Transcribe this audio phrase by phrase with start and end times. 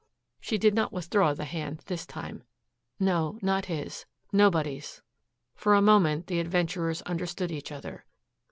[0.39, 2.41] She did not withdraw the hand this time.
[2.99, 5.03] "No not his nobody's."
[5.53, 8.05] For a moment the adventurers understood each other.